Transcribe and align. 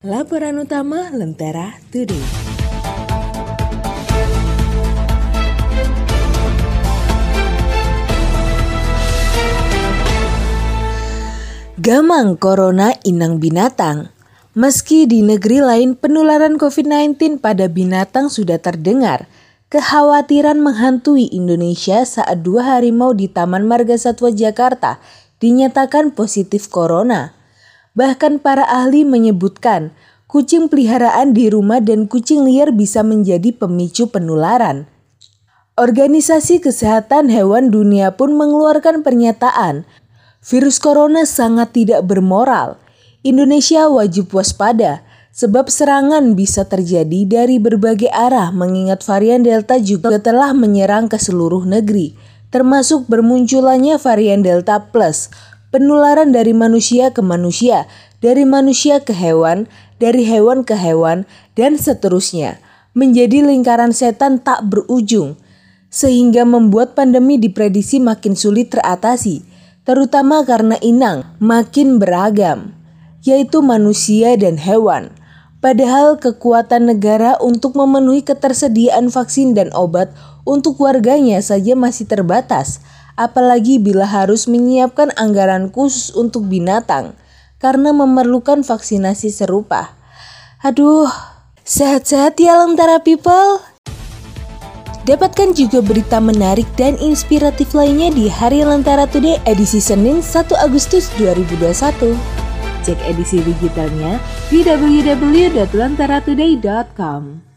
Laporan 0.00 0.56
utama 0.56 1.12
Lentera 1.12 1.76
Today. 1.92 2.24
Gamang 11.76 12.40
Corona 12.40 12.96
Inang 13.04 13.44
Binatang 13.44 14.08
Meski 14.56 15.04
di 15.04 15.20
negeri 15.20 15.60
lain 15.60 15.92
penularan 15.92 16.56
COVID-19 16.56 17.36
pada 17.44 17.68
binatang 17.68 18.32
sudah 18.32 18.56
terdengar, 18.56 19.28
kekhawatiran 19.68 20.64
menghantui 20.64 21.28
Indonesia 21.28 22.08
saat 22.08 22.40
dua 22.40 22.64
harimau 22.72 23.12
di 23.12 23.28
Taman 23.28 23.68
Marga 23.68 24.00
Satwa 24.00 24.32
Jakarta 24.32 24.96
dinyatakan 25.44 26.16
positif 26.16 26.72
corona. 26.72 27.39
Bahkan 27.98 28.38
para 28.38 28.62
ahli 28.66 29.02
menyebutkan 29.02 29.90
kucing 30.30 30.70
peliharaan 30.70 31.34
di 31.34 31.50
rumah 31.50 31.82
dan 31.82 32.06
kucing 32.06 32.46
liar 32.46 32.70
bisa 32.70 33.02
menjadi 33.02 33.50
pemicu 33.50 34.06
penularan. 34.06 34.86
Organisasi 35.74 36.62
Kesehatan 36.62 37.32
Hewan 37.34 37.74
Dunia 37.74 38.14
pun 38.14 38.38
mengeluarkan 38.38 39.02
pernyataan, 39.02 39.88
virus 40.44 40.78
corona 40.78 41.26
sangat 41.26 41.74
tidak 41.74 42.06
bermoral. 42.06 42.78
Indonesia 43.26 43.90
wajib 43.90 44.30
waspada 44.30 45.02
sebab 45.34 45.66
serangan 45.66 46.36
bisa 46.38 46.68
terjadi 46.68 47.26
dari 47.26 47.56
berbagai 47.58 48.10
arah 48.12 48.54
mengingat 48.54 49.02
varian 49.02 49.42
Delta 49.42 49.80
juga 49.82 50.20
telah 50.22 50.54
menyerang 50.54 51.08
ke 51.08 51.18
seluruh 51.18 51.66
negeri, 51.66 52.14
termasuk 52.54 53.06
bermunculannya 53.06 53.98
varian 53.98 54.42
Delta 54.42 54.78
Plus 54.90 55.32
penularan 55.70 56.34
dari 56.34 56.50
manusia 56.50 57.14
ke 57.14 57.22
manusia, 57.22 57.86
dari 58.18 58.44
manusia 58.44 59.00
ke 59.00 59.14
hewan, 59.14 59.70
dari 60.02 60.26
hewan 60.26 60.66
ke 60.66 60.74
hewan, 60.74 61.24
dan 61.54 61.78
seterusnya, 61.78 62.58
menjadi 62.92 63.46
lingkaran 63.46 63.94
setan 63.94 64.42
tak 64.42 64.66
berujung, 64.66 65.38
sehingga 65.90 66.46
membuat 66.46 66.94
pandemi 66.94 67.38
diprediksi 67.38 68.02
makin 68.02 68.34
sulit 68.34 68.70
teratasi, 68.70 69.42
terutama 69.86 70.42
karena 70.46 70.78
inang 70.82 71.26
makin 71.38 71.98
beragam, 71.98 72.74
yaitu 73.22 73.62
manusia 73.62 74.34
dan 74.38 74.58
hewan. 74.58 75.14
Padahal 75.60 76.16
kekuatan 76.16 76.88
negara 76.88 77.36
untuk 77.36 77.76
memenuhi 77.76 78.24
ketersediaan 78.24 79.12
vaksin 79.12 79.52
dan 79.52 79.68
obat 79.76 80.08
untuk 80.48 80.80
warganya 80.80 81.36
saja 81.44 81.76
masih 81.76 82.08
terbatas, 82.08 82.80
apalagi 83.20 83.76
bila 83.76 84.08
harus 84.08 84.48
menyiapkan 84.48 85.12
anggaran 85.20 85.68
khusus 85.68 86.16
untuk 86.16 86.48
binatang 86.48 87.12
karena 87.60 87.92
memerlukan 87.92 88.64
vaksinasi 88.64 89.28
serupa. 89.28 89.92
Aduh, 90.64 91.12
sehat-sehat 91.68 92.40
ya 92.40 92.64
Lentera 92.64 93.04
People. 93.04 93.60
Dapatkan 95.04 95.52
juga 95.52 95.84
berita 95.84 96.16
menarik 96.20 96.68
dan 96.80 96.96
inspiratif 97.00 97.72
lainnya 97.76 98.08
di 98.12 98.28
Hari 98.32 98.64
Lentera 98.64 99.04
Today 99.04 99.36
edisi 99.44 99.80
Senin 99.80 100.22
1 100.24 100.56
Agustus 100.56 101.12
2021. 101.20 102.16
Cek 102.80 102.96
edisi 103.04 103.44
digitalnya 103.44 104.16
di 104.48 104.64
www.lenteratoday.com. 104.64 107.49